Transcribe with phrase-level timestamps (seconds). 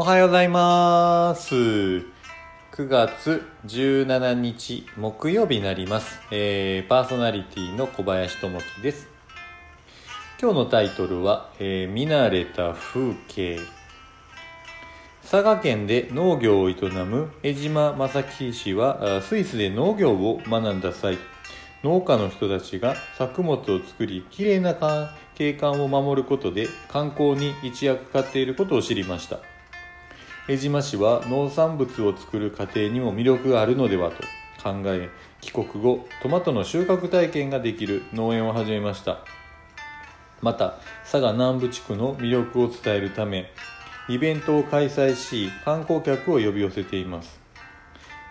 [0.00, 1.56] おはようございます。
[1.56, 2.04] 9
[2.88, 6.20] 月17日木曜日になります。
[6.30, 9.08] えーパーソナリティの小林智樹です。
[10.40, 13.58] 今日のタイトルは、えー見慣れた風景。
[15.28, 21.18] 佐賀県で農業を営む江島正樹氏はスイスで農業を学んだ際
[21.82, 24.76] 農家の人たちが作物を作りきれいな
[25.34, 29.40] 景観を守ることで観光に一役買っていることを知りました
[30.50, 34.16] 江島氏は農産物を作る過程にも魅力があるのではと
[34.62, 35.10] 考え
[35.42, 39.18] 帰国後トマトの収穫体験ができる農園を始めました。
[40.40, 43.50] また佐賀南部地区の魅力を伝えるため
[44.08, 47.38] イベントを開催し観光客を呼び寄せています。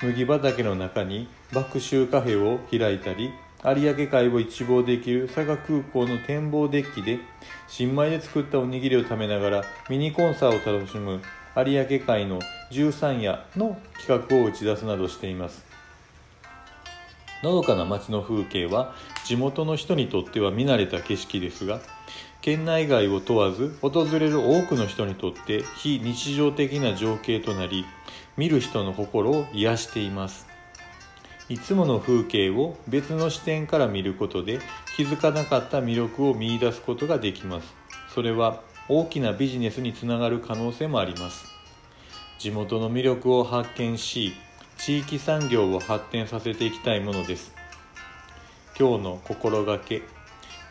[0.00, 3.32] 麦畑の中に爆臭カフェを開いたり
[3.64, 7.18] 有明海を一望できる佐賀空港の展望デッキで
[7.66, 11.20] 新米で作ったおにぎりを食べながらミニコンサートを楽しむ
[11.56, 12.40] 有明海の
[12.72, 15.64] 13夜の企画を打ち出すなどしています。
[17.44, 18.92] のどかな街の風景は
[19.24, 21.80] 地元の人にとっては見慣れた景色ですが
[22.40, 27.84] 県内外を問わず訪れる多くの人にとって非日常的な情景となり
[28.36, 30.46] 見る人の心を癒しています。
[31.48, 34.60] いつもの風景を別の視点から見ることで
[34.96, 37.74] 気づかなかった魅力を見いだすことができます。
[38.14, 41.46] それは大きなビジネスにつながる可能性もあります。
[42.38, 44.34] 地元の魅力を発見し
[44.76, 47.54] 地域産業を発展させていきたいものです。
[48.78, 50.02] 今日の心がけ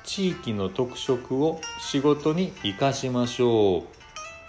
[0.03, 3.86] 地域の特色を仕事に生かしましょ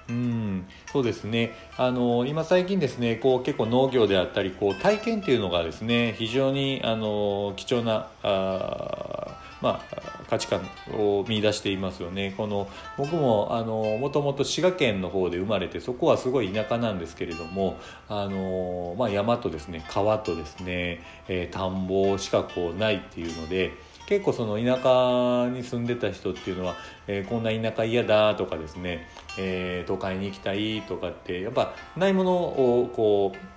[0.08, 0.12] う。
[0.12, 1.52] うんそうですね。
[1.78, 10.61] あの今最近ですねこう結構農業であったりこう体験っていうのがですね非常にあの貴重なあまあ価値観
[10.92, 12.34] を見出していますよね。
[12.36, 17.77] この僕もあのもともと滋賀県の方で生まれてそこはすごい田舎なんですけれども
[18.08, 23.72] あの、まあ、山とですね川とですね、えー田んぼしかこうないっていうので
[24.06, 26.75] 結構その田舎に住んでた人っていうのは、
[27.06, 29.06] えーこんな田舎嫌だとかですね、
[29.38, 33.53] えー都会に行きたいとかってやっぱないものをこう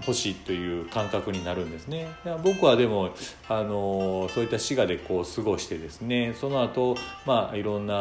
[0.00, 2.08] 欲しいという感覚になるんですね。
[2.42, 3.10] 僕はでも
[3.48, 7.94] あのそういった滋賀でこう過ごしてですねその後まあいろんな、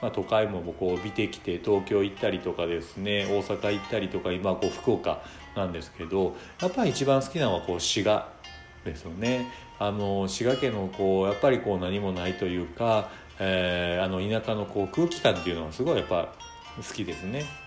[0.00, 5.22] まあ、都会もこう見てきて東京行ったりとかですね大阪行ったりとか今こう福岡
[5.56, 8.28] なんですけどやっぱり一番好きなのはこう滋賀
[8.84, 9.50] ですよね。
[9.78, 16.32] あの滋賀県のこうやっぱりこう何もないというか、えーあの田舎のこう空気感っていうのはすごいやっぱ
[16.76, 17.63] 好きですね。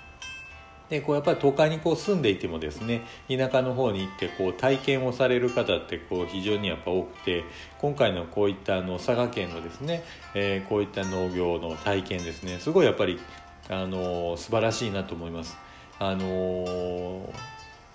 [0.89, 7.43] でこうやっぱり都会にこう住んでいてもですね田舎の方に行ってこう体験をされる方ってこう非常にやっぱ多くて
[7.79, 10.03] 今回のこういったあの佐賀県のですね、
[10.33, 13.19] えーこういった農業の体験ですねすごいやっぱり
[13.69, 15.57] あの素晴らしいなと思います。
[15.99, 17.33] あの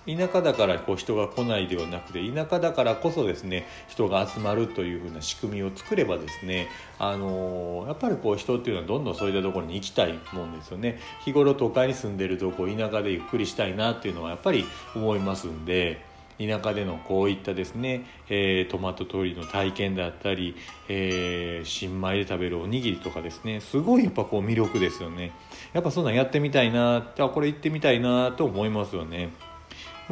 [0.05, 6.67] 田舎だからこう人が来ないではなくて田舎だからこそですね人が集まるというふうな仕組みを作ればですね
[6.99, 10.99] あのやっぱりこう人っていうのはどんどんそういったところに行きたいもんですよね。
[11.23, 14.65] 日頃都会に住んでるとこう田舎でゆっくりしたいなっていうのはやっぱり
[14.95, 16.01] 思いますんで
[16.39, 20.55] 田舎でのこういったですね、えートマト取りの体験であったり、
[20.89, 25.31] えー新米で食べるおにぎりとかですねすごいやっぱこう魅力ですよね。
[25.71, 29.29] やっぱそんなんやってみたいなあこれ行ってみたいなと思いますよね。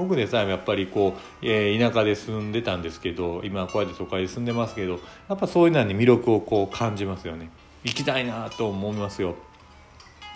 [0.01, 7.50] 僕でさえやっぱりこう、えー田舎で住んでたんですけど今こうやって都会で住んでますけどやっぱそういうのに魅力をこう感じますよね。
[7.84, 9.35] 行きたいなと思いますよ。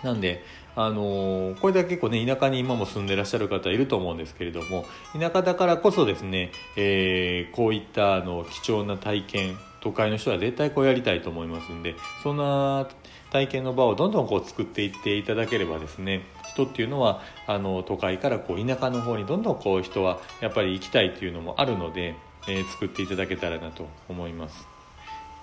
[0.03, 0.43] なんで、
[0.75, 12.87] あのーこれだけ結構ね田舎に今も住んでらっしゃる方いると思うんですけれども田舎だからこそですね、えーこういったあの貴重な体験都会の人は絶対こうやりたいと思いますんでそんな
[13.31, 16.23] 体験の場をどんどんこう作っていっていただければですね
[16.53, 22.15] 人っていうのはあの都会からこう田舎の方にどんどんこう人はやっぱり行きたいっていうのもあるので、
[22.47, 24.67] えー作っていただけたらなと思います。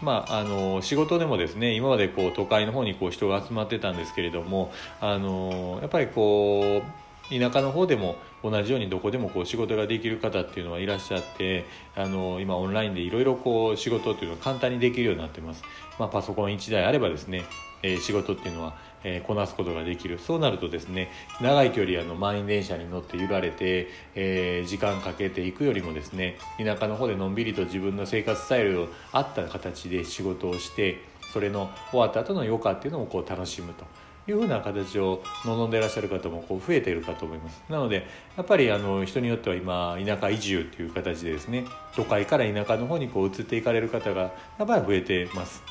[0.00, 11.64] まあ、あの仕事でもですね今までこう都会の方にこう人が集まってたんですけれどもあのやっぱりこう田舎の方でも同じようにどこでもこう仕事ができる方っていうのはいらっしゃって
[11.94, 15.62] あの今オンラインでいろいろこう仕事っていうのが簡単にできるようになってます、
[15.98, 17.44] まあ、パソコン1台あればですね、
[17.82, 18.74] えー仕事っていうのは、
[19.04, 20.18] えーこなすことができる。
[20.18, 31.00] そうなるとですね長い距離あの満員電車に乗って揺られて、えー時間かけていくよりもですね田舎の方でのんびりと自分の生活スタイルを合った形で仕事をして
[31.32, 33.84] それの終わった後の余暇っていうのをこう楽しむと。
[34.28, 37.62] いうふうな形を望んでいらっしゃる方もこう増えているかと思います。
[37.68, 41.64] なのでやっぱりあの人によっては今田舎移住っていう形でですね。
[41.96, 45.62] 都会から田舎の方にこう移っていかれる方がやっぱり増えてます。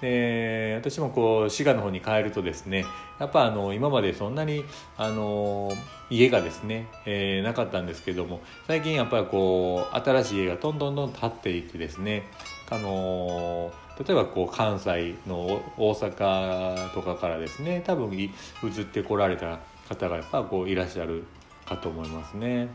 [0.00, 2.84] で私もこう滋賀の方に帰るとですね
[3.18, 4.64] やっぱあの今までそんなに
[4.96, 5.72] あの
[6.08, 12.22] 家がですね、えー、なかったんですけども最近やっぱりこう新しい家がどんどんどん建っていってですね
[12.70, 19.58] あの例えばこう関西の大阪とかからですね多分移ってこられた
[19.88, 21.24] 方がやっぱこういらっしゃる
[21.66, 22.68] かと思いますね。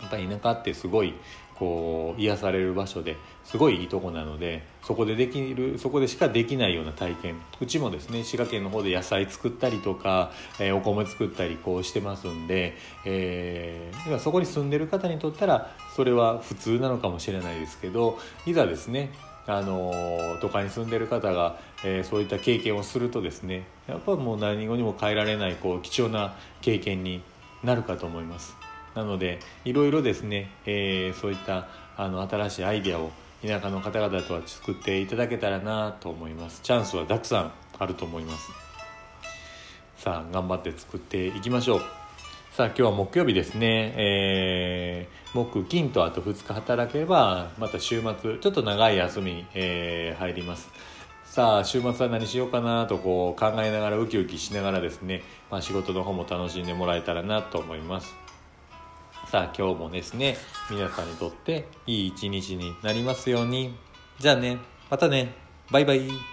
[0.00, 1.14] やっぱり田舎ってすごい
[1.60, 19.12] こう癒される場所ですごいいいとこなのでそこでできるそこでしかできないような体験うちもですね滋賀県の方で野菜作ったりとか、えー、お米作ったりこうしてますんで、えー、そこに住んでる方にとったらそれは普通なのかもしれないですけどいざですね
[19.50, 27.22] あの都会に住んでる方が、えー、そういった経験をするとですねやっぱもう何語にも変えられないこう貴重な経験に
[27.64, 28.56] なるかと思います。
[28.94, 33.10] なのでいろいろですね、えー、そういったあの新しいアイデアを
[33.42, 36.60] 田舎の方々とは作っていただけたらなと思います。
[36.62, 38.50] チャンスはたくさんあると思います。
[39.96, 41.99] さあ頑張って作っていきましょう。
[42.52, 50.68] さあ今日は木曜日ですね、えー、木金とあと2日働けばまた週末ちょっと長い休みに、えー、入ります。
[51.24, 58.12] さあ週末は何しようかなとこう考えながらウキウキしながらですね、まあ、仕事の方も楽しんでもらえたらなと思います。
[59.30, 60.36] さあ今日もですね
[60.68, 63.76] 皆さんにとっていい一日になりますように。
[64.18, 64.58] じゃあね
[64.90, 65.34] またね。
[65.70, 66.29] バイバイ。